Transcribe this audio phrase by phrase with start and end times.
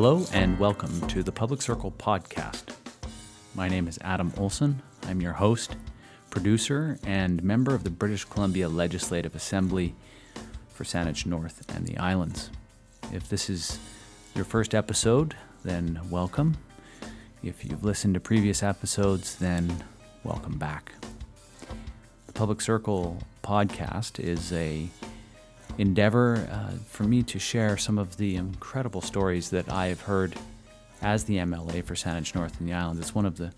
[0.00, 2.72] Hello and welcome to the Public Circle podcast.
[3.56, 4.80] My name is Adam Olsen.
[5.08, 5.74] I'm your host,
[6.30, 9.96] producer, and member of the British Columbia Legislative Assembly
[10.68, 12.52] for Saanich North and the Islands.
[13.12, 13.80] If this is
[14.36, 16.58] your first episode, then welcome.
[17.42, 19.82] If you've listened to previous episodes, then
[20.22, 20.92] welcome back.
[22.28, 24.90] The Public Circle podcast is a
[25.78, 30.34] endeavor uh, for me to share some of the incredible stories that I have heard
[31.00, 33.00] as the MLA for Saanich North and the Islands.
[33.00, 33.52] It's one of the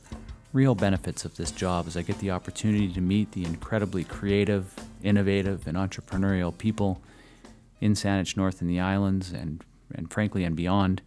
[0.53, 4.75] real benefits of this job is I get the opportunity to meet the incredibly creative,
[5.03, 7.01] innovative, and entrepreneurial people
[7.81, 9.65] in Saanich North and the Islands and,
[9.95, 11.01] and frankly and beyond.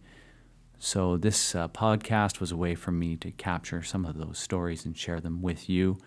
[0.78, 4.84] So this uh, podcast was a way for me to capture some of those stories
[4.84, 5.98] and share them with you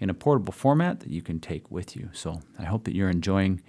[0.00, 2.10] in a portable format that you can take with you.
[2.12, 3.62] So I hope that you're enjoying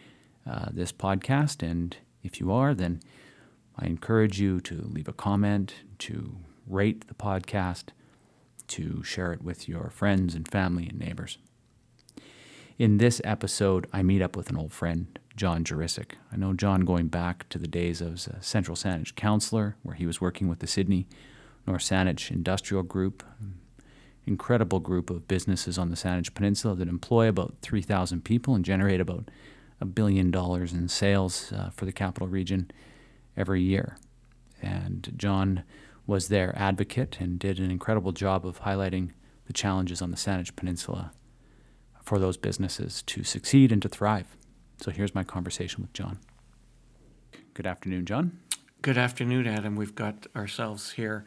[0.50, 1.61] uh, this podcast.
[1.61, 3.02] And if you are, then
[3.78, 7.86] I encourage you to leave a comment, to rate the podcast,
[8.69, 11.38] to share it with your friends and family and neighbors.
[12.78, 16.14] In this episode, I meet up with an old friend, John Juricic.
[16.31, 20.06] I know John going back to the days of a Central Saanich councillor, where he
[20.06, 21.08] was working with the Sidney
[21.67, 23.23] North Saanich Industrial Group,
[24.25, 29.02] incredible group of businesses on the Saanich Peninsula that employ about 3,000 people and generate
[29.02, 29.30] about
[29.81, 32.69] a billion dollars in sales uh, for the capital region
[33.38, 33.97] every year.
[34.61, 35.63] And John
[36.05, 39.11] was their advocate and did an incredible job of highlighting
[39.45, 41.11] the challenges on the Saanich Peninsula
[42.03, 44.35] for those businesses to succeed and to thrive.
[44.81, 46.19] So here's my conversation with John.
[47.53, 48.39] Good afternoon, John.
[48.81, 49.75] Good afternoon, Adam.
[49.75, 51.25] We've got ourselves here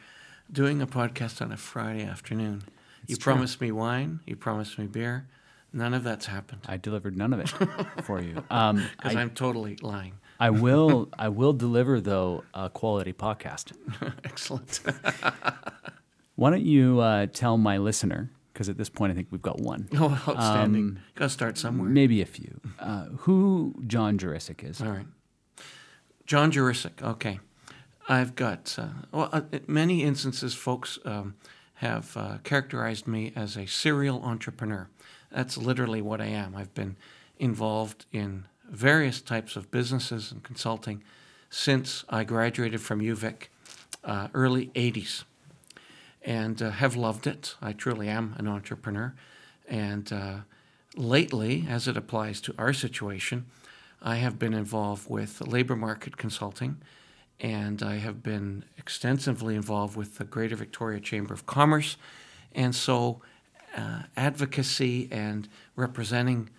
[0.51, 2.65] doing a podcast on a Friday afternoon.
[3.03, 3.33] It's you true.
[3.35, 5.29] promised me wine, you promised me beer.
[5.73, 7.49] None of that's happened I delivered none of it
[8.03, 8.45] for you.
[8.51, 10.15] Um, because I, I'm totally lying.
[10.39, 11.09] I will.
[11.19, 13.73] I will deliver though a quality podcast.
[14.25, 14.81] Excellent.
[16.35, 18.31] Why don't you uh, tell my listener?
[18.53, 20.85] Because at this point, I think we've got one, oh, outstanding.
[20.85, 21.89] Um, Got to start somewhere.
[21.89, 22.61] maybe a few.
[22.79, 24.83] Uh, who John Juricic is?
[24.83, 25.07] All right.
[26.27, 27.03] John Juricic.
[27.03, 27.41] Okay.
[28.09, 31.35] I've got, uh, well, uh, many instances, folks um,
[31.75, 34.89] have uh, characterized me as a serial entrepreneur.
[35.33, 36.55] That's literally what I am.
[36.55, 36.97] I've been
[37.39, 41.03] involved in various types of businesses and consulting
[41.51, 43.49] since I graduated from UVic,
[44.05, 45.25] uh, early 80s,
[46.23, 47.57] and uh, have loved it.
[47.61, 49.15] I truly am an entrepreneur.
[49.69, 50.37] And uh,
[50.97, 53.47] lately, as it applies to our situation,
[54.01, 56.79] I have been involved with labor market consulting,
[57.41, 61.97] and I have been extensively involved with the Greater Victoria Chamber of Commerce.
[62.55, 63.21] And so,
[63.77, 66.51] uh, advocacy and representing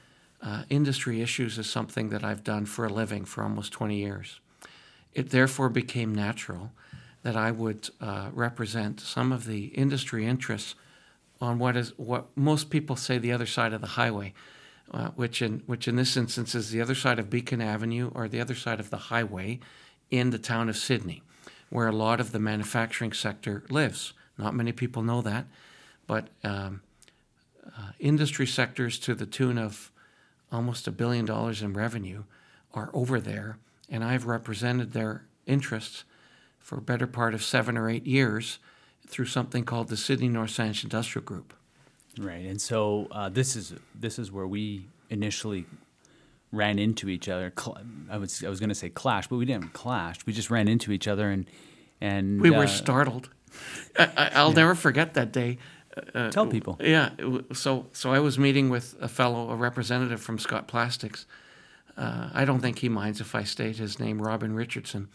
[0.42, 4.40] uh, industry issues is something that I've done for a living for almost 20 years.
[5.14, 6.72] It therefore became natural
[7.24, 10.76] that I would uh, represent some of the industry interests
[11.40, 14.34] on what is what most people say the other side of the highway,
[14.92, 18.28] uh, which in which in this instance is the other side of Beacon Avenue or
[18.28, 19.60] the other side of the highway
[20.12, 21.24] in the town of Sidney,
[21.70, 24.14] where a lot of the manufacturing sector lives.
[24.38, 25.46] Not many people know that,
[26.08, 26.82] but um,
[27.66, 29.92] uh, industry sectors to the tune of
[30.52, 32.24] almost a billion dollars in revenue
[32.74, 33.58] are over there,
[33.90, 36.04] and I've represented their interests
[36.60, 38.60] for a better part of seven or eight years
[39.08, 41.54] through something called the Sidney North Saanich Industrial Group.
[42.18, 45.66] Right, and so uh, this is this is where we initially
[46.52, 47.52] ran into each other.
[47.58, 50.18] Cl- I was I was going to say clash, but we didn't clash.
[50.26, 51.50] We just ran into each other, and
[52.00, 53.30] and We were uh, startled.
[53.98, 55.58] I, I, I'll never forget that day.
[56.14, 56.78] Uh, Tell people.
[56.80, 57.10] Yeah.
[57.54, 61.26] So so I was meeting with a fellow, a representative from Scott Plastics.
[61.96, 65.10] Uh, I don't think he minds if I state his name, Robin Richardson.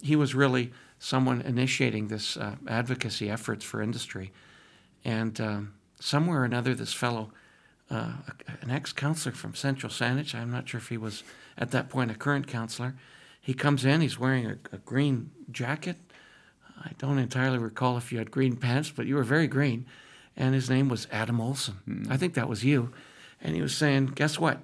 [0.00, 4.32] He was really someone initiating this uh, advocacy efforts for industry,
[5.04, 7.30] and um, somewhere or another, this fellow,
[7.90, 8.12] uh,
[8.62, 11.22] an ex-counselor from Central Saanich, I'm not sure if he was
[11.58, 12.94] at that point a current counselor,
[13.40, 14.00] he comes in.
[14.00, 15.96] He's wearing a, a green jacket.
[16.84, 19.86] I don't entirely recall if you had green pants, but you were very green.
[20.36, 22.06] And his name was Adam Olsen.
[22.08, 22.92] I think that was you.
[23.40, 24.60] And he was saying, Guess what?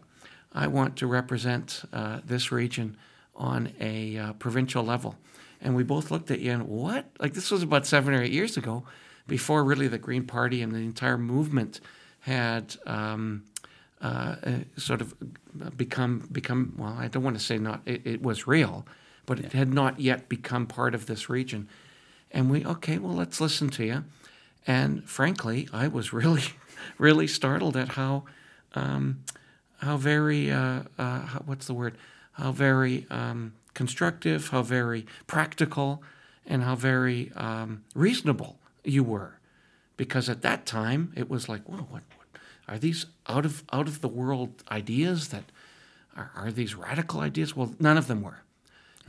[0.53, 2.97] I want to represent uh, this region
[3.37, 5.17] on a uh, provincial level.
[5.61, 7.06] And we both looked at you and, What?
[7.20, 8.85] Like, this was about seven or eight years ago,
[9.26, 11.81] before really the Green Party and the entire movement
[12.20, 12.76] had.
[12.87, 13.44] Um,
[14.00, 15.12] uh, uh, sort of
[15.76, 16.97] become become well.
[16.97, 17.82] I don't want to say not.
[17.85, 18.87] It, it was real,
[19.26, 21.69] but it had not yet become part of this region.
[22.31, 22.99] And we okay.
[22.99, 24.05] Well, let's listen to you.
[24.69, 26.44] And frankly, I was really,
[26.99, 28.25] really startled at how,
[28.75, 29.25] um,
[29.79, 31.97] how very uh, uh, how, what's the word?
[32.32, 36.03] How very um, constructive, how very practical,
[36.47, 39.38] and how very um, reasonable you were,
[39.97, 42.26] because at that time it was like, whoa, what, what
[42.69, 45.44] are these out of out of the world ideas that
[46.15, 47.56] are, are these radical ideas?
[47.56, 48.43] Well, none of them were,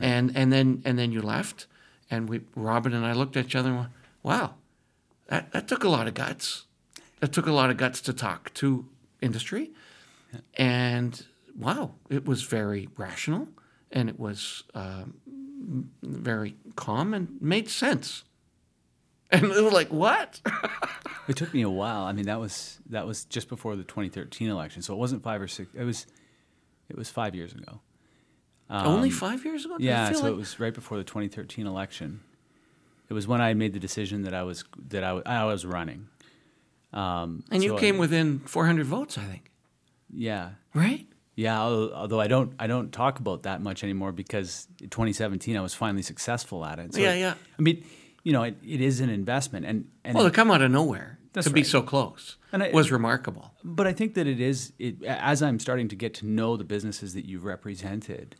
[0.00, 1.66] and and then and then you left,
[2.10, 3.90] and we Robin and I looked at each other and went,
[4.22, 4.54] wow,
[5.30, 6.66] that that took a lot of guts.
[7.20, 8.86] That took a lot of guts to talk to
[9.22, 9.70] industry,
[10.54, 11.24] and
[11.56, 13.48] wow, it was very rational
[13.92, 15.14] and it was um,
[16.02, 18.24] very calm and made sense.
[19.32, 20.40] And it was like, what?
[21.28, 22.02] It took me a while.
[22.02, 25.40] I mean, that was that was just before the 2013 election, so it wasn't five
[25.40, 25.70] or six.
[25.74, 26.06] It was
[26.88, 27.80] it was five years ago.
[28.68, 29.78] Only five years ago?
[29.78, 32.20] Did Um, Yeah, so like- it was right before the 2013 election.
[33.10, 36.06] It was when I made the decision that I was that I, I was running.
[36.92, 39.50] Um, And you so I- came within 400 votes, I think.
[40.12, 41.06] yeah, Right?
[41.36, 41.60] yeah.
[41.60, 46.02] Although I don't I don't talk about that much anymore because 2017 I was finally
[46.02, 46.94] successful at it.
[46.94, 47.34] So Yeah, it- yeah.
[47.58, 47.84] I mean,
[48.22, 51.18] you know, it, it is an investment, and and Well, to come out of nowhere
[51.34, 53.54] to be so close And I- was remarkable.
[53.64, 56.64] But I think that it is it, as I'm starting to get to know the
[56.64, 58.36] businesses that you've represented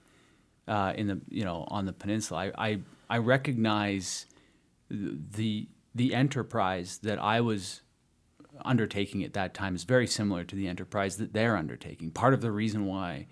[0.69, 2.51] uh, in the you know on the peninsula.
[2.57, 2.79] I I,
[3.09, 4.27] I recognize
[4.91, 7.83] the the enterprise that I was
[8.65, 12.11] undertaking at that time is very similar to the enterprise that they're undertaking.
[12.11, 13.27] Part of the reason why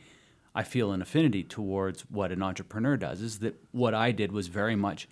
[0.55, 4.49] I feel an affinity towards what an entrepreneur does is that what I did was
[4.49, 5.09] very much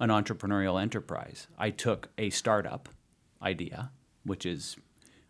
[0.00, 1.48] an entrepreneurial enterprise.
[1.58, 2.88] I took a startup
[3.42, 3.90] idea,
[4.24, 4.76] which is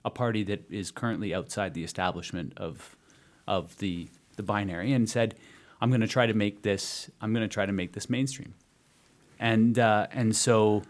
[0.04, 2.96] a party that is currently outside the establishment of
[3.46, 5.36] of the the binary, and said,
[5.80, 7.10] "I'm going to try to make this.
[7.20, 8.54] I'm going to try to make this mainstream."
[9.38, 10.82] And uh, and so,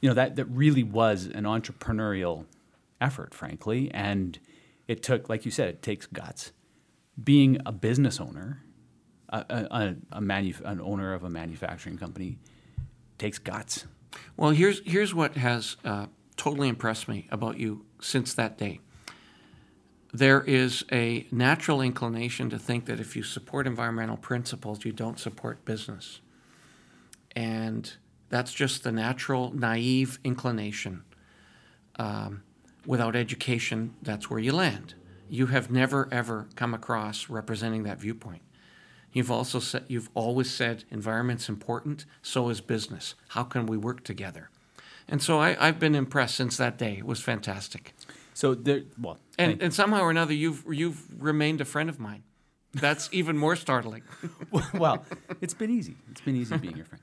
[0.00, 2.46] you know, that that really was an entrepreneurial
[3.00, 4.38] effort, frankly, and
[4.88, 6.52] it took, like you said, it takes guts.
[7.22, 8.62] Being a business owner,
[9.28, 12.38] a, a, a, an owner of a manufacturing company,
[13.18, 13.86] takes guts.
[14.36, 18.80] Well, here's here's what has uh, totally impressed me about you since that day.
[20.12, 25.18] There is a natural inclination to think that if you support environmental principles, you don't
[25.18, 26.20] support business,
[27.36, 27.92] and
[28.30, 31.04] that's just the natural, naive inclination.
[31.98, 32.42] Um,
[32.86, 34.94] without education, that's where you land.
[35.28, 38.42] You have never ever come across representing that viewpoint.
[39.12, 43.14] You've also said you've always said environment's important, so is business.
[43.28, 44.50] How can we work together?
[45.08, 46.96] And so I, I've been impressed since that day.
[46.98, 47.94] It was fantastic.
[48.34, 52.24] So there, well, And, and somehow or another, you've you've remained a friend of mine.
[52.74, 54.02] That's even more startling.
[54.74, 55.04] well,
[55.40, 55.96] it's been easy.
[56.10, 57.02] It's been easy being your friend.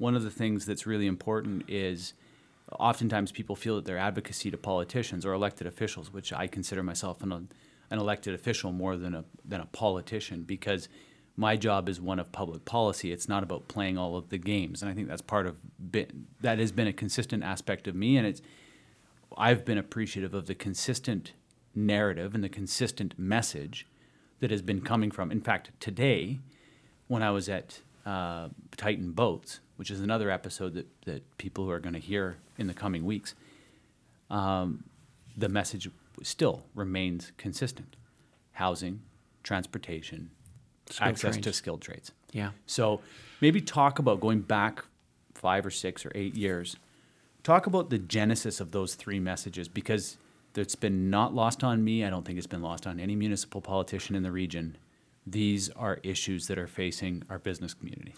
[0.00, 2.14] One of the things that's really important is
[2.78, 7.22] oftentimes people feel that their advocacy to politicians or elected officials, which I consider myself
[7.22, 10.88] an, an elected official more than a, than a politician, because
[11.36, 13.12] my job is one of public policy.
[13.12, 14.80] It's not about playing all of the games.
[14.80, 15.56] And I think that's part of,
[15.92, 18.16] been, that has been a consistent aspect of me.
[18.16, 18.40] And it's,
[19.36, 21.34] I've been appreciative of the consistent
[21.74, 23.86] narrative and the consistent message
[24.38, 25.30] that has been coming from.
[25.30, 26.38] In fact, today,
[27.06, 28.48] when I was at uh,
[28.78, 32.66] Titan Boats, which is another episode that, that people who are going to hear in
[32.66, 33.34] the coming weeks,
[34.28, 34.84] um,
[35.38, 35.88] the message
[36.22, 37.96] still remains consistent
[38.52, 39.00] housing,
[39.42, 40.28] transportation,
[40.90, 42.12] Skilled access to skilled trades.
[42.34, 42.50] Yeah.
[42.66, 43.00] So
[43.40, 44.84] maybe talk about going back
[45.34, 46.76] five or six or eight years.
[47.42, 50.18] Talk about the genesis of those three messages because
[50.54, 52.04] it's been not lost on me.
[52.04, 54.76] I don't think it's been lost on any municipal politician in the region.
[55.26, 58.14] These are issues that are facing our business community.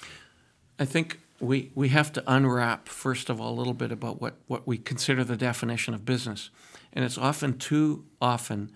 [0.79, 4.37] I think we, we have to unwrap, first of all, a little bit about what,
[4.47, 6.51] what we consider the definition of business.
[6.93, 8.71] And it's often too often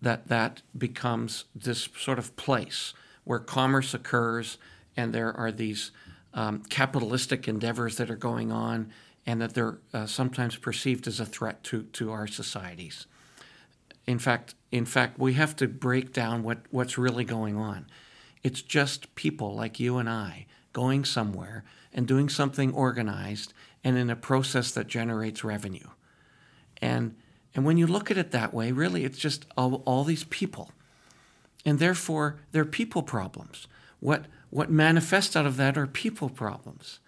[0.00, 4.56] that that becomes this sort of place where commerce occurs
[4.96, 5.92] and there are these
[6.32, 8.90] um, capitalistic endeavors that are going on
[9.26, 13.06] and that they're uh, sometimes perceived as a threat to, to our societies.
[14.06, 17.88] In fact, in fact, we have to break down what, what's really going on.
[18.42, 24.10] It's just people like you and I going somewhere and doing something organized and in
[24.10, 25.88] a process that generates revenue.
[26.80, 27.16] And
[27.54, 30.70] and when you look at it that way, really it's just all, all these people.
[31.64, 33.66] And therefore they're people problems.
[33.98, 36.98] What what manifests out of that are people problems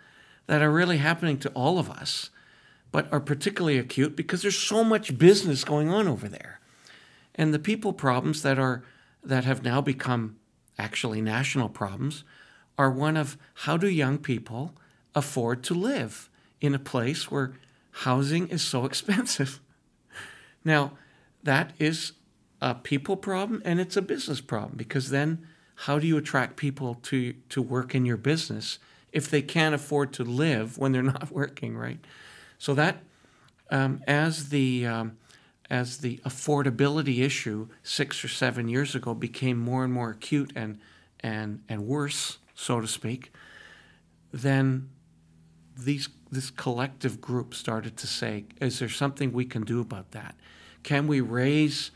[0.46, 2.30] that are really happening to all of us,
[2.90, 6.60] but are particularly acute because there's so much business going on over there.
[7.34, 8.84] And the people problems that are
[9.24, 10.36] that have now become
[10.78, 12.24] actually national problems
[12.78, 14.74] are one of how do young people
[15.14, 16.28] afford to live
[16.60, 17.52] in a place where
[17.90, 19.60] housing is so expensive.
[20.64, 20.92] Now,
[21.42, 22.12] that is
[22.60, 26.94] a people problem and it's a business problem because then how do you attract people
[27.02, 28.78] to to work in your business
[29.10, 31.98] if they can't afford to live when they're not working, right?
[32.58, 33.02] So that
[33.70, 35.16] um, as the um,
[35.68, 40.78] as the affordability issue six or seven years ago became more and more acute and
[41.20, 43.32] and and worse, so to speak,
[44.32, 44.88] then
[45.76, 50.34] these this collective group started to say, is there something we can do about that?
[50.82, 51.90] Can we raise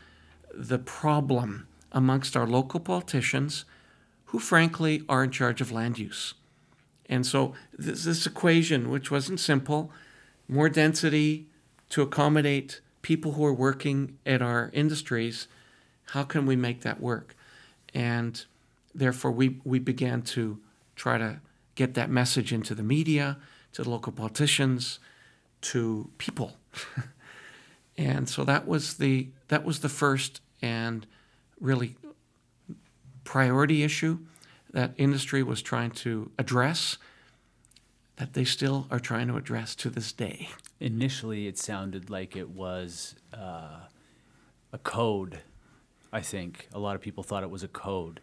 [0.52, 3.64] the problem amongst our local politicians
[4.26, 6.34] who frankly are in charge of land use?
[7.08, 9.90] And so this, this equation, which wasn't simple,
[10.48, 11.46] more density
[11.88, 15.48] to accommodate people who are working at our industries,
[16.10, 17.34] how can we make that work?
[17.94, 18.44] And
[18.98, 20.58] therefore, we, we began to
[20.94, 21.40] try to
[21.74, 23.38] get that message into the media,
[23.72, 24.98] to the local politicians,
[25.60, 26.56] to people.
[27.96, 31.06] and so that was the that was the first and
[31.60, 31.96] really
[33.24, 34.18] priority issue
[34.72, 36.98] that industry was trying to address
[38.16, 40.48] that they still are trying to address to this day.
[40.80, 43.80] Initially, it sounded like it was uh,
[44.72, 45.40] a code.
[46.12, 48.20] I think a lot of people thought it was a code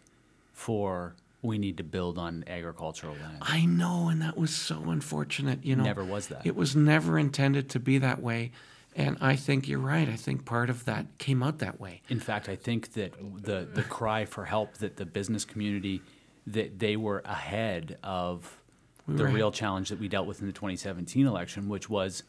[0.54, 3.38] for we need to build on agricultural land.
[3.42, 5.62] I know, and that was so unfortunate.
[5.62, 6.46] You know, Never was that.
[6.46, 8.52] It was never intended to be that way,
[8.96, 10.08] and I think you're right.
[10.08, 12.00] I think part of that came out that way.
[12.08, 16.00] In fact, I think that the the cry for help that the business community
[16.46, 18.58] that they were ahead of
[19.06, 22.22] We the real challenge that we dealt with in the 2017 election, which was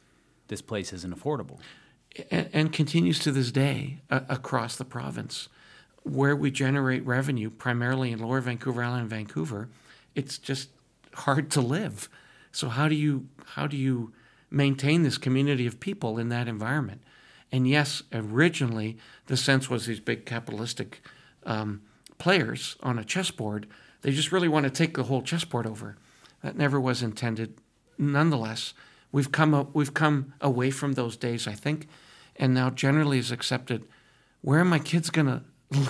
[0.48, 1.60] this place isn't affordable.
[2.32, 5.50] and, and continues to this day uh, across the province,
[6.06, 9.70] where we generate revenue primarily in Lower Vancouver Island and Vancouver.
[10.14, 10.70] It's just
[11.14, 12.08] hard to live.
[12.52, 14.14] So how do you how do you
[14.52, 17.02] maintain this community of people in that environment?
[17.52, 21.02] And yes, originally the sense was these big capitalistic
[21.46, 21.82] um,
[22.18, 23.68] players on a chessboard.
[24.02, 25.98] They just really want to take the whole chessboard over.
[26.44, 27.56] That never was intended.
[27.98, 28.74] Nonetheless,
[29.12, 31.88] we've come up, we've come away from those days, I think,
[32.36, 33.86] and now generally is accepted.
[34.42, 35.42] Where are my kids going to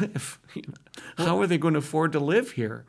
[0.01, 0.39] live?
[0.53, 0.63] You
[1.17, 2.85] know, How are they going to afford to live here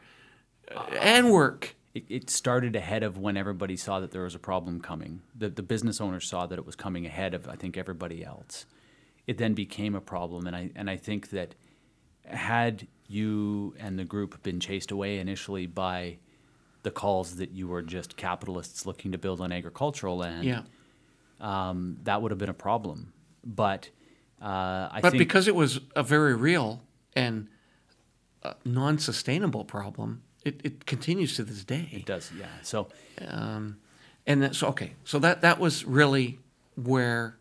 [1.01, 1.75] and work?
[1.95, 5.23] It, it started ahead of when everybody saw that there was a problem coming.
[5.35, 8.67] The, the business owners saw that it was coming ahead of, I think, everybody else.
[9.27, 11.55] It then became a problem, and I and I think that
[12.27, 16.19] had you and the group been chased away initially by
[16.83, 20.63] the calls that you were just capitalists looking to build on agricultural land, Yeah.
[21.41, 23.13] um, that would have been a problem.
[23.45, 23.91] But
[24.41, 26.83] uh, I But think because it was a very real
[27.17, 27.49] and
[28.65, 31.89] non sustainable problem, it, it continues to this day.
[31.91, 32.47] it does, yeah.
[32.63, 32.89] So
[33.27, 33.79] um,
[34.27, 36.39] and that, so okay, so that that was really
[36.77, 37.37] where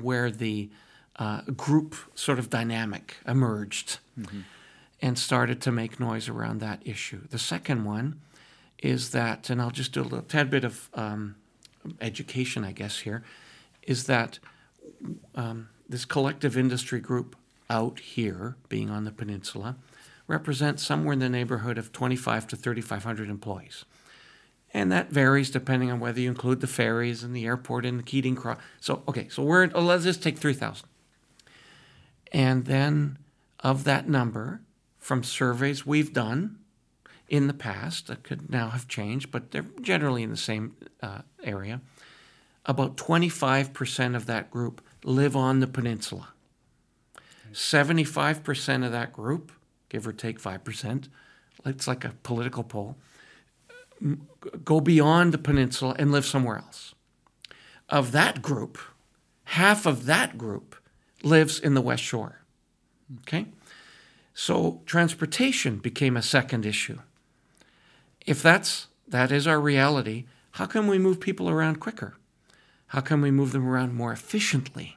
[0.00, 0.70] where the
[1.16, 3.98] uh, group sort of dynamic emerged
[5.02, 7.26] and started to make noise around that issue.
[7.28, 8.20] The second one
[8.82, 11.36] is that, and I'll just do a little tad bit of um,
[12.00, 13.22] education, I guess here,
[13.82, 14.38] is that
[15.34, 17.36] um, this collective industry group
[17.70, 19.76] out here, being on the peninsula,
[20.26, 23.84] represents somewhere in the neighborhood of 25 to 3,500 employees.
[24.72, 28.02] And that varies depending on whether you include the ferries and the airport and the
[28.02, 28.58] Keating Cross.
[28.80, 30.86] So, okay, so we're, oh, let's just take 3,000.
[32.32, 33.18] And then
[33.60, 34.60] of that number,
[34.98, 36.58] from surveys we've done
[37.28, 41.22] in the past, that could now have changed, but they're generally in the same uh,
[41.42, 41.80] area,
[42.66, 46.28] about 25% of that group live on the peninsula.
[47.52, 49.52] 75% of that group,
[49.88, 51.08] give or take 5%,
[51.66, 52.96] it's like a political poll,
[54.64, 56.94] go beyond the peninsula and live somewhere else.
[57.88, 58.78] Of that group,
[59.44, 60.76] half of that group
[61.22, 62.40] lives in the West Shore.
[63.22, 63.46] Okay?
[64.32, 67.00] So transportation became a second issue.
[68.26, 72.14] If that's that is our reality, how can we move people around quicker?
[72.88, 74.96] How can we move them around more efficiently?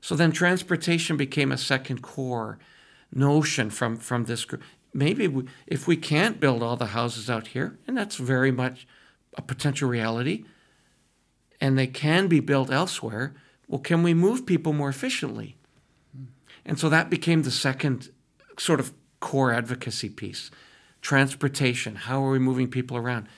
[0.00, 2.58] So then transportation became a second core
[3.12, 4.62] notion from, from this group.
[4.94, 8.86] Maybe we, if we can't build all the houses out here, and that's very much
[9.34, 10.44] a potential reality,
[11.60, 13.34] and they can be built elsewhere,
[13.66, 15.56] well, can we move people more efficiently?
[16.64, 18.10] And so that became the second
[18.58, 20.50] sort of core advocacy piece
[21.00, 21.94] transportation.
[21.94, 23.28] How are we moving people around?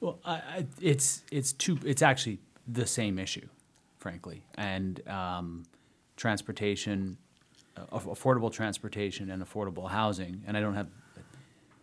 [0.00, 1.78] Well, I, it's it's two.
[1.84, 3.48] It's actually the same issue,
[4.06, 5.62] frankly, and um,
[6.16, 7.16] transportation,
[7.76, 10.42] uh, affordable transportation, and affordable housing.
[10.46, 10.88] And I don't have,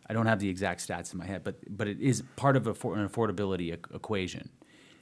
[0.09, 2.67] I don't have the exact stats in my head, but but it is part of
[2.67, 4.49] a, for- an affordability e- equation.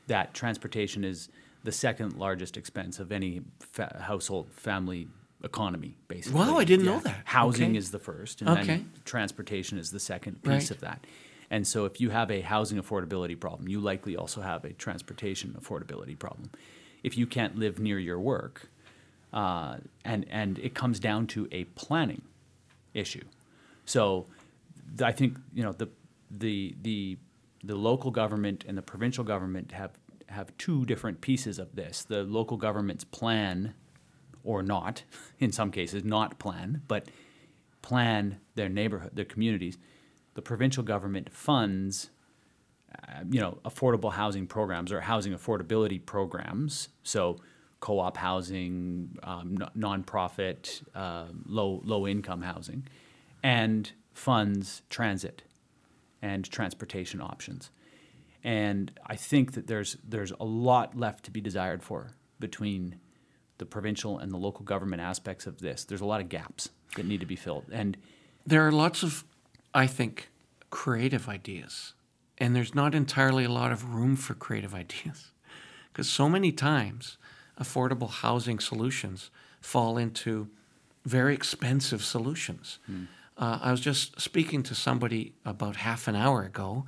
[0.07, 1.27] That transportation is
[1.63, 5.07] the second largest expense of any fa- household family
[5.43, 6.39] economy, basically.
[6.39, 7.21] Wow, I didn't know that.
[7.25, 7.77] Housing Okay.
[7.77, 8.65] is the first, and Okay.
[8.67, 10.71] then transportation is the second piece Right.
[10.71, 11.05] of that.
[11.50, 15.55] And so, if you have a housing affordability problem, you likely also have a transportation
[15.59, 16.50] affordability problem.
[17.07, 18.69] If you can't live near your work,
[19.31, 22.23] uh, and and it comes down to a planning
[22.93, 23.23] issue.
[23.85, 24.25] So,
[25.01, 25.87] I think you know the
[26.29, 27.17] the the
[27.63, 29.91] the local government and the provincial government have
[30.27, 32.03] have two different pieces of this.
[32.03, 33.73] The local government's plan,
[34.43, 35.03] or not,
[35.39, 37.07] in some cases, not plan, but
[37.81, 39.77] plan their neighborhood, their communities.
[40.33, 42.09] The provincial government funds,
[42.94, 46.89] uh, you know, affordable housing programs or housing affordability programs.
[47.03, 47.38] So,
[47.79, 52.88] co-op housing, um, n- nonprofit, uh, low low income housing,
[53.44, 55.44] and funds transit
[56.22, 57.70] and transportation options.
[58.44, 63.00] And I think that there's there's a lot left to be desired for between
[63.58, 65.84] the provincial and the local government aspects of this.
[65.84, 67.65] There's a lot of gaps that need to be filled.
[67.72, 67.98] And
[68.46, 69.24] There are lots of,
[69.74, 70.29] I think,
[70.70, 71.94] creative ideas,
[72.38, 75.32] and there's not entirely a lot of room for creative ideas.
[75.91, 77.17] Because so many times,
[77.60, 80.48] affordable housing solutions fall into
[81.06, 82.79] very expensive solutions.
[83.38, 86.86] Uh, I was just speaking to somebody about half an hour ago,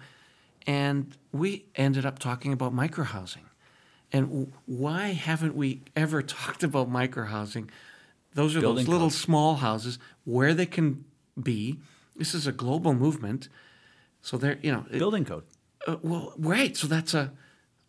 [0.67, 3.45] and we ended up talking about microhousing.
[4.11, 7.69] And w- why haven't we ever talked about microhousing?
[8.33, 9.17] Those are Building those little codes.
[9.21, 11.05] small houses where they can
[11.41, 11.79] be.
[12.15, 13.49] This is a global movement.
[14.29, 15.43] So they're, you know, it- building code.
[15.87, 16.77] uh, well, right.
[16.77, 17.31] So that's a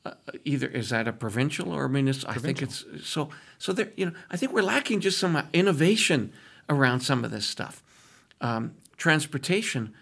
[0.07, 0.13] uh,
[0.47, 2.35] either is that a provincial or a municipal?
[2.35, 3.29] I think it's so.
[3.59, 6.33] So there, you know, I think we're lacking just some uh, innovation
[6.69, 7.83] around some of this stuff.
[8.41, 9.93] Um, transportation,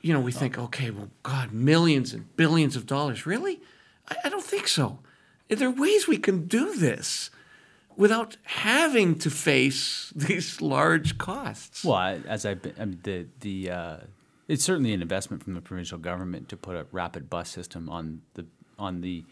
[0.00, 3.24] you know, we think, okay, well, God, millions and billions of dollars.
[3.26, 3.60] Really?
[4.10, 4.98] I, I don't think so.
[5.48, 7.30] There are ways we can do this
[7.96, 11.84] without having to face these large costs.
[11.84, 13.96] Well, I- as I've been, I mean, the the uh,
[14.50, 18.22] it's certainly an investment from the provincial government to put a rapid bus system on
[18.34, 18.44] the
[18.80, 19.24] on the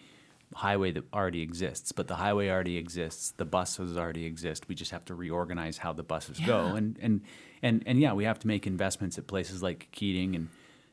[0.55, 1.91] highway that already exists.
[1.91, 3.33] But the highway already exists.
[3.37, 4.69] The buses already exist.
[4.69, 6.67] We just have to reorganize how the buses go.
[6.77, 7.23] And and
[7.63, 10.49] and and yeah, we have to make investments at places like Keating and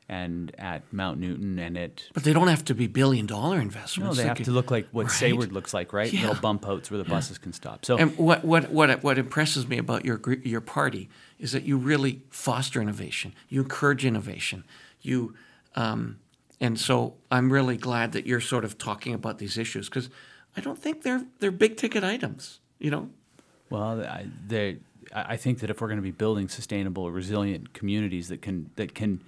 [0.07, 4.17] and at Mount Newton and at But they don't have to be billion dollar investments.
[4.17, 5.11] no, they have to look like what Right.
[5.11, 6.11] Sayward looks like, right?
[6.11, 6.27] Yeah.
[6.27, 7.85] Little bump outs where the buses can stop.
[7.85, 11.77] So And what, what, what, what impresses me about your, your party is that you
[11.77, 13.33] really foster innovation.
[13.49, 14.63] You encourage innovation.
[15.01, 15.33] You,
[15.75, 16.19] um,
[16.61, 20.09] and so I'm really glad that you're sort of talking about these issues because
[20.55, 23.09] I don't think they're, they're big ticket items, you know?
[23.71, 24.77] Well, I, they,
[25.13, 28.69] I I think that if we're going to be building sustainable, resilient communities that can
[28.75, 29.21] that can,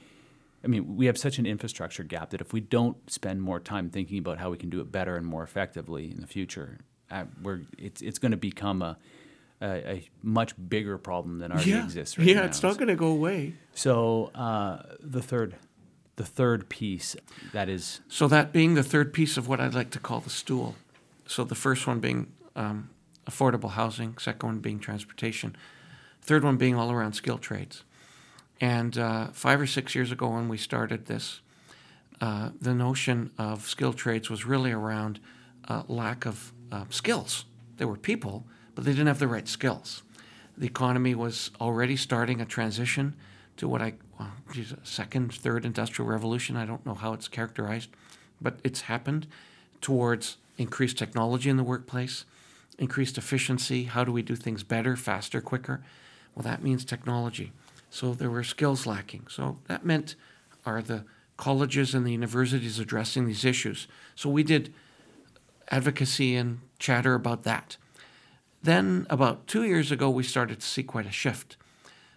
[0.63, 3.89] I mean, we have such an infrastructure gap that if we don't spend more time
[3.89, 6.79] thinking about how we can do it better and more effectively in the future,
[7.11, 8.97] uh, we're it's it's going to become a,
[9.61, 12.45] a a much bigger problem than already exists right yeah, now.
[12.45, 13.53] it's not going to go away.
[13.73, 15.55] So uh, the third,
[16.15, 17.15] the third piece
[17.53, 20.29] that is So that being the third piece of what I'd like to call the
[20.29, 20.75] stool.
[21.27, 22.89] So the first one being um,
[23.29, 25.55] affordable housing, second one being transportation,
[26.21, 27.83] third one being all around skill trades.
[28.59, 31.41] And uh, five or six years ago, when we started this,
[32.19, 35.19] uh, the notion of skill trades was really around
[35.67, 37.45] uh, lack of uh, skills.
[37.77, 40.01] There were people, but they didn't have the right skills.
[40.57, 43.15] The economy was already starting a transition
[43.57, 46.55] to what I, well, geez, second, third industrial revolution.
[46.55, 47.89] I don't know how it's characterized,
[48.41, 49.27] but it's happened
[49.81, 52.25] towards increased technology in the workplace,
[52.79, 53.83] increased efficiency.
[53.83, 55.83] How do we do things better, faster, quicker?
[56.33, 57.51] Well, that means technology.
[57.89, 59.27] So there were skills lacking.
[59.29, 60.15] So that meant
[60.65, 61.05] are the
[61.37, 63.87] colleges and the universities addressing these issues?
[64.15, 64.73] So we did
[65.69, 67.77] advocacy and chatter about that.
[68.63, 71.57] Then, about two years ago, we started to see quite a shift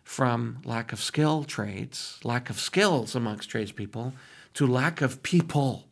[0.02, 4.14] from lack of skill trades, lack of skills amongst tradespeople,
[4.54, 5.86] to lack of people.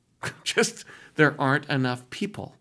[0.44, 0.84] just
[1.16, 2.54] there aren't enough people.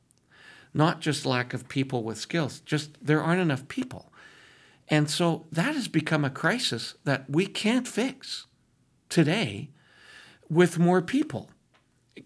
[0.74, 4.12] Not just lack of people with skills, just there aren't enough people.
[4.94, 8.46] And so that has become a crisis that we can't fix
[9.10, 9.72] today
[10.52, 11.50] with more people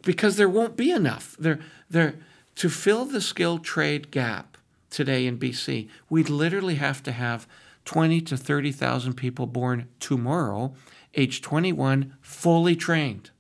[0.03, 1.37] because there won't be enough.
[1.39, 2.15] There, there,
[2.55, 4.57] to fill the skilled trade gap
[4.89, 7.47] today in BC, we'd literally have to have
[7.85, 10.73] 20 to 30,000 people born tomorrow,
[11.13, 13.31] age 21, fully trained.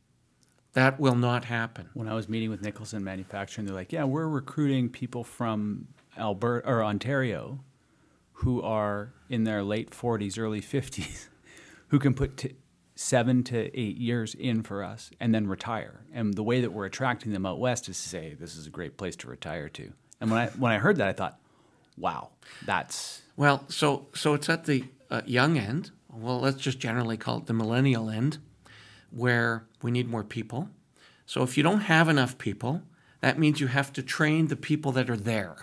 [0.71, 1.89] That will not happen.
[1.93, 6.65] when I was meeting with Nicholson Manufacturing, they're like, "Yeah, we're recruiting people from Alberta
[6.65, 7.59] or Ontario,
[8.41, 11.27] who are in their late 40s, early 50s,
[11.89, 12.55] who can put t-
[12.95, 16.01] seven to eight years in for us and then retire.
[16.13, 18.71] And the way that we're attracting them out west is to say, "This is a
[18.71, 21.39] great place to retire to." And when I when I heard that, I thought,
[21.97, 22.29] "Wow,
[22.65, 25.91] that's Well, so so it's at the uh, young end.
[26.11, 28.39] Well, let's just generally call it the millennial end.
[29.11, 30.69] where we need more people.
[31.25, 32.81] So if you don't have enough people,
[33.21, 35.55] that means you have to train the people that are there.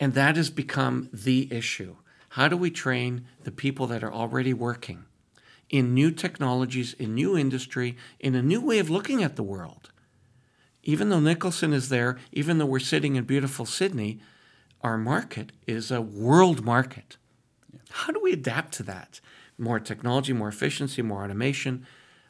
[0.00, 1.96] And that has become the issue.
[2.30, 5.04] How do we train the people that are already working
[5.70, 9.90] in new technologies, in new industry, in a new way of looking at the world?
[10.82, 14.20] Even though Nicholson is there, even though we're sitting in beautiful Sidney,
[14.80, 17.16] our market is a world market.
[17.90, 19.20] How do we adapt to that?
[19.58, 21.86] More technology, more efficiency, more automation.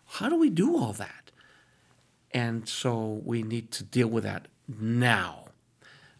[0.06, 1.30] How do we do all that?
[2.30, 5.44] And so we need to deal with that now.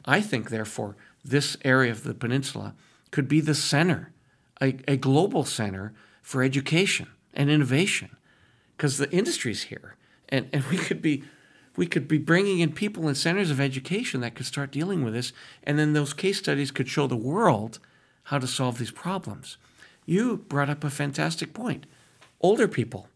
[0.04, 2.74] I think, therefore, this area of the peninsula
[3.10, 4.12] could be the center,
[4.60, 8.16] a, a global center for education and innovation,
[8.76, 9.96] because the industry's here,
[10.28, 11.24] and, and we could be
[11.76, 15.14] we could be bringing in people in centers of education that could start dealing with
[15.14, 17.78] this, and then those case studies could show the world
[18.24, 19.58] how to solve these problems.
[20.04, 21.86] You brought up a fantastic point.
[22.40, 23.08] Older people.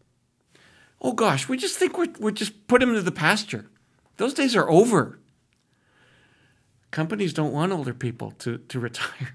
[1.01, 3.65] Oh gosh, we just think we're, we're just put them into the pasture.
[4.15, 5.19] Those days are over.
[6.93, 9.33] Companies don't want older people to, to retire.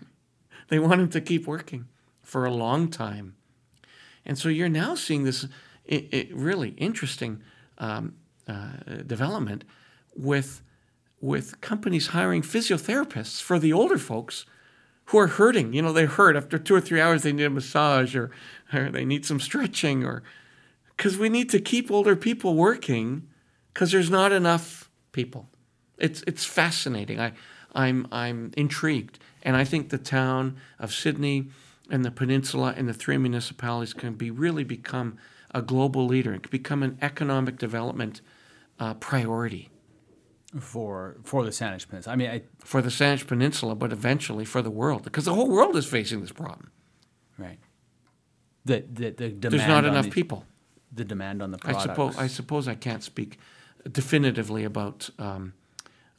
[0.69, 1.89] they want them to keep working
[2.23, 3.35] for a long time.
[4.25, 5.45] And so you're now seeing this
[5.85, 7.43] it, it really interesting
[7.79, 8.15] um,
[8.47, 8.69] uh,
[9.05, 9.65] development
[10.15, 10.63] with
[11.21, 14.47] with companies hiring physiotherapists for the older folks
[15.07, 15.73] who are hurting.
[15.73, 17.25] You know, they hurt after two or three hours.
[17.25, 18.31] They need a massage or,
[18.73, 20.23] or they need some stretching or
[20.97, 23.27] because we need to keep older people working
[23.75, 25.49] because there's not enough people.
[25.99, 27.21] It's it's fascinating.
[27.21, 27.33] I
[27.75, 31.49] I'm I'm intrigued, and I think the town of Sidney
[31.91, 35.17] and the peninsula and the three municipalities can be really become
[35.55, 36.35] a global leader.
[36.35, 38.21] It can become an economic development
[38.79, 39.71] uh, priority
[40.61, 42.13] for for the Saanich Peninsula.
[42.13, 45.49] I mean, I, for the Saanich Peninsula, but eventually for the world, because the whole
[45.49, 46.71] world is facing this problem.
[47.37, 47.59] Right.
[48.65, 50.45] The the, the demand There's not enough the, people.
[50.93, 51.85] The demand on the I products.
[51.85, 53.39] suppose I suppose I can't speak
[53.91, 55.55] definitively about um,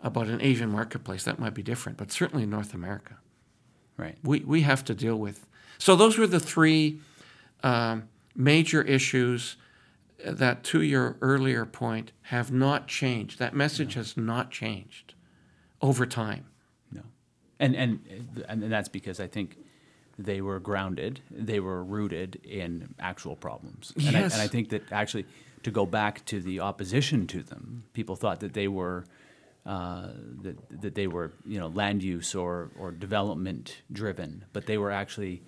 [0.01, 1.23] about an Asian marketplace.
[1.23, 3.17] That might be different, but certainly in North America,
[3.97, 4.17] right.
[4.23, 5.45] we we have to deal with.
[5.77, 6.99] So those were the three
[7.63, 9.57] um, major issues
[10.25, 13.39] that to your earlier point have not changed.
[13.39, 15.13] That message has not changed
[15.81, 16.45] over time.
[16.91, 17.01] No,
[17.59, 17.99] and and
[18.47, 19.57] and that's because I think
[20.17, 23.93] they were grounded, they were rooted in actual problems.
[23.95, 24.33] And, Yes.
[24.33, 25.25] I, and I think that actually,
[25.63, 29.05] to go back to the opposition to them, people thought that they were.
[29.65, 30.07] Uh,
[30.41, 34.89] that, that they were you know land use or, or development driven, but they were
[34.89, 35.41] actually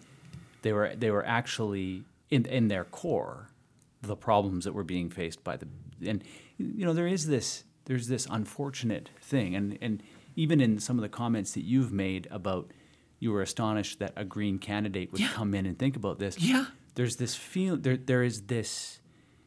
[0.62, 3.50] they were they were actually in in their core
[4.02, 5.68] the problems that were being faced by the
[6.06, 6.24] and
[6.58, 10.04] you know there is this there's this unfortunate thing and and
[10.36, 12.70] even in some of the comments that you've made about
[13.20, 15.30] you were astonished that a green candidate would Yeah.
[15.30, 16.66] come in and think about this Yeah.
[16.96, 19.00] there's this feel there there is this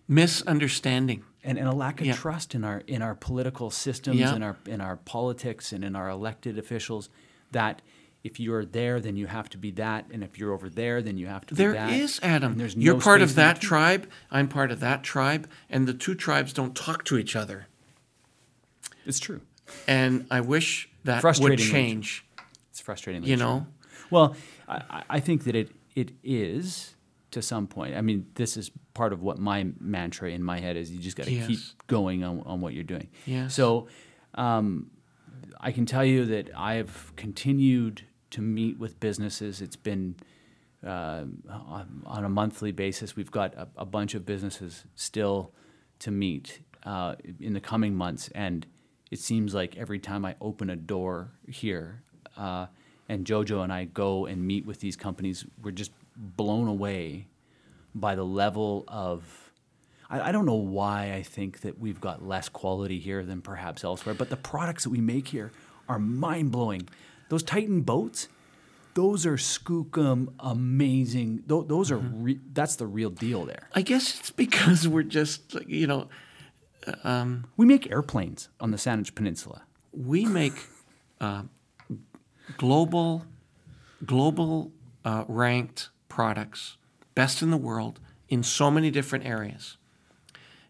[0.08, 1.22] Misunderstanding.
[1.44, 2.14] And, and a lack of Yeah.
[2.14, 4.34] trust in our in our political systems Yeah.
[4.34, 7.08] in our in our politics and in our elected officials
[7.52, 7.82] that
[8.24, 11.18] if you're there then you have to be that and if you're over there then
[11.18, 12.56] you have to There be There is Adam.
[12.56, 14.08] there's You're no part of that tribe.
[14.30, 15.48] I'm part of that tribe.
[15.68, 17.66] And the two tribes don't talk to each other.
[19.06, 19.40] it's true
[19.86, 22.24] And I wish that would change.
[22.70, 23.22] It's frustrating.
[23.24, 23.66] You know?
[24.10, 24.34] Well,
[24.68, 26.94] I, I- I think that it it is
[27.34, 27.94] to some point.
[27.94, 30.90] I mean, this is part of what my mantra in my head is.
[30.90, 31.46] You just got to Yes.
[31.46, 33.08] keep going on, on what you're doing.
[33.26, 33.54] Yes.
[33.54, 33.88] So,
[34.34, 34.90] um,
[35.60, 39.60] I can tell you that I've continued to meet with businesses.
[39.60, 40.16] It's been
[40.84, 43.16] uh, on on a monthly basis.
[43.16, 45.52] We've got a, a bunch of businesses still
[46.00, 48.66] to meet uh, in the coming months, and
[49.10, 52.02] it seems like every time I open a door here,
[52.36, 52.66] uh,
[53.08, 57.26] and Jojo and I go and meet with these companies, we're just blown away
[57.94, 59.50] by the level of.
[60.10, 63.84] I, I don't know why I think that we've got less quality here than perhaps
[63.84, 65.50] elsewhere, but the products that we make here
[65.88, 66.88] are mind blowing.
[67.30, 68.28] Those Titan boats,
[68.94, 71.42] those are skookum amazing.
[71.46, 73.68] Tho- those are re- that's the real deal there.
[73.74, 76.08] I guess it's because we're just you know,
[77.56, 79.62] We make airplanes on the Saanich Peninsula.
[79.92, 80.52] we make
[81.20, 81.44] uh,
[82.58, 83.24] global,
[84.04, 84.70] global
[85.04, 86.76] uh, ranked products,
[87.16, 87.98] best in the world
[88.28, 89.76] in so many different areas.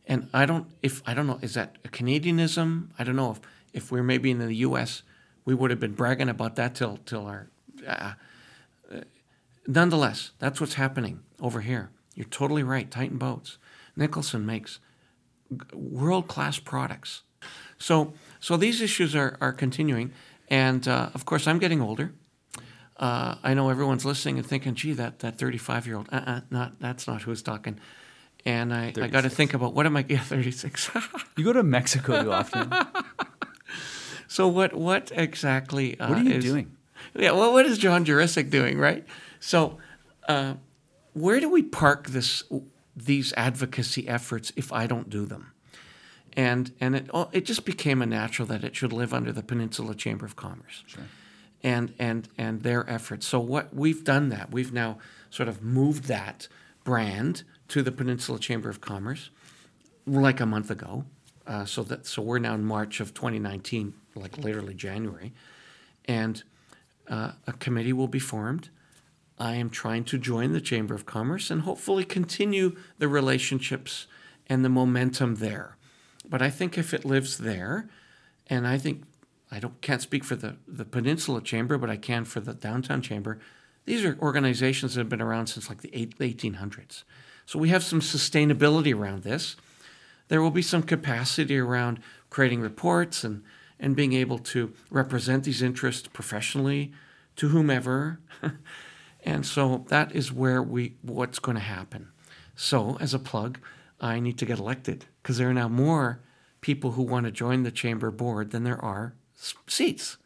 [0.07, 2.89] And I don't, if I don't know, is that a Canadianism?
[2.99, 3.41] I don't know if
[3.75, 5.03] if we're maybe in the U.S.,
[5.45, 7.51] we would have been bragging about that till till our.
[7.87, 8.13] Uh,
[9.67, 11.91] nonetheless, that's what's happening over here.
[12.15, 12.91] You're totally right.
[12.91, 13.59] Titan Boats,
[13.97, 14.81] Nicholson makes
[15.75, 17.23] world class products.
[17.77, 20.13] So, so these issues are, are continuing.
[20.49, 22.13] And uh, of course, I'm getting older.
[22.97, 26.79] Uh, I know everyone's listening and thinking, gee, that, that 35 year old, uh-uh, not,
[26.81, 27.79] that's not who's talking.
[28.47, 30.05] and I, I got to think about what am I?
[30.09, 30.91] Yeah, thirty six.
[31.37, 32.73] You go to Mexico too often.
[34.29, 34.75] so what?
[34.75, 35.99] What exactly?
[35.99, 36.71] Uh, What are you is- doing?
[37.17, 39.05] Yeah, well, what is John Juricic doing, right?
[39.39, 39.79] So,
[40.29, 40.55] uh,
[41.13, 42.43] where do we park this
[42.97, 45.53] these advocacy efforts if I don't do them?
[46.37, 49.43] And and it oh, it just became a natural that it should live under the
[49.43, 50.83] Peninsula Chamber of Commerce,
[51.65, 53.27] and and and their efforts.
[53.27, 54.99] So what we've done that we've now
[55.31, 56.47] sort of moved that
[56.85, 59.31] brand to the Peninsula Chamber of Commerce,
[60.07, 61.07] like a month ago.
[61.47, 65.33] Uh, so that so we're now in March of 2019, like literally January,
[66.07, 66.43] and
[67.09, 68.71] uh, a committee will be formed.
[69.39, 74.07] I am trying to join the Chamber of Commerce and hopefully continue the relationships
[74.47, 75.77] and the momentum there.
[76.27, 77.89] But I think if it lives there,
[78.47, 79.03] and I think
[79.55, 83.01] I don't can't speak for the, the Peninsula Chamber, but I can for the Downtown
[83.01, 83.39] Chamber.
[83.85, 87.05] These are organizations that have been around since like the eight, 1800s.
[87.47, 89.55] So we have some sustainability around this.
[90.29, 93.45] There will be some capacity around creating reports and,
[93.79, 96.93] and being able to represent these interests professionally
[97.37, 98.19] to whomever.
[99.25, 102.09] and so that is where we what's going to happen.
[102.57, 103.61] So as a plug,
[104.01, 106.21] I need to get elected because there are now more
[106.61, 110.17] people who want to join the chamber board than there are seats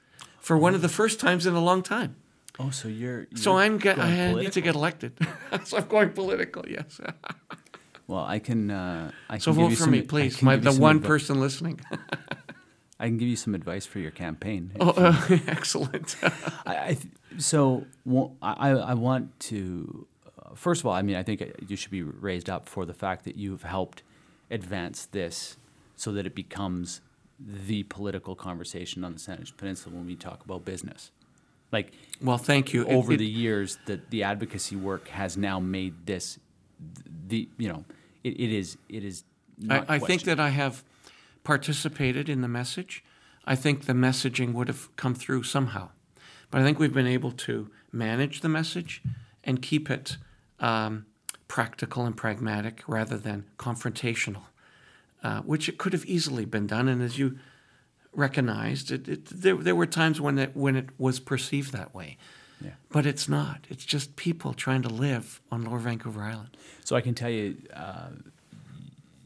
[0.40, 2.16] for one of the first times in a long time.
[2.61, 5.12] Oh, so you're, So you're I'm get, going I need to get elected.
[5.64, 6.64] so I'm going political.
[6.68, 7.01] Yes.
[8.07, 8.71] Well, I can.
[8.71, 10.40] Uh, I So can give vote for some- me, please.
[10.40, 11.79] My the one advi- person listening.
[12.99, 14.73] I can give you some advice for your campaign.
[14.81, 16.16] oh, uh, excellent.
[16.23, 16.33] I,
[16.66, 20.07] I th- so well, I, I want to.
[20.42, 22.94] Uh, first of all, I mean, I think you should be raised up for the
[22.94, 24.03] fact that you've helped
[24.51, 25.59] advance this
[25.94, 27.03] so that it becomes
[27.38, 31.11] the political conversation on the Saanich Peninsula when we talk about business.
[31.70, 32.87] Like well, thank you.
[32.87, 36.38] Over it- the years, that the advocacy work has now made this
[37.29, 37.85] the you know
[38.24, 39.24] it, it is it is.
[39.68, 40.85] I, I think that I have
[41.44, 43.05] participated in the message.
[43.44, 45.90] I think the messaging would have come through somehow,
[46.51, 49.03] but I think we've been able to manage the message
[49.42, 50.18] and keep it
[50.61, 51.07] um,
[51.48, 54.42] practical and pragmatic rather than confrontational,
[55.22, 56.88] uh, which it could have easily been done.
[56.88, 57.38] And as you
[58.12, 62.16] recognized, it, it, there, there were times when it when it was perceived that way.
[62.61, 62.70] Yeah.
[62.90, 63.66] But it's not.
[63.68, 66.57] It's just people trying to live on Lower Vancouver Island.
[66.85, 68.11] So I can tell you, uh,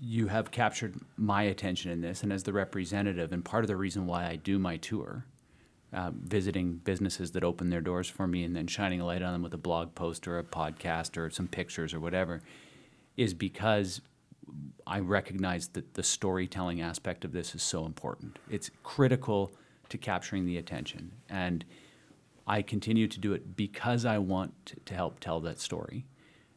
[0.01, 3.77] you have captured my attention in this, and as the representative, and part of the
[3.77, 5.25] reason why I do my tour,
[5.93, 9.33] uh, visiting businesses that open their doors for me, and then shining a light on
[9.33, 12.43] them with a blog post or a podcast or some pictures or whatever,
[13.17, 14.01] is because
[14.87, 18.39] I recognize that the storytelling aspect of this is so important.
[18.51, 19.53] It's critical
[19.89, 21.65] to capturing the attention, and
[22.47, 26.07] I continue to do it because I want to, help tell that story,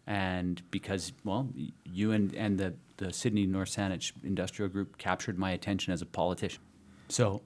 [0.07, 1.49] and because well,
[1.85, 6.05] you and and the the Sidney North Saanich Industrial Group captured my attention as a
[6.05, 6.61] politician.
[7.09, 7.41] So.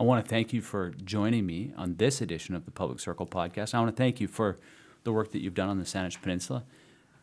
[0.00, 3.26] I want to thank you for joining me on this edition of the Public Circle
[3.26, 3.74] podcast.
[3.74, 4.56] I want to thank you for
[5.02, 6.62] the work that you've done on the Saanich Peninsula.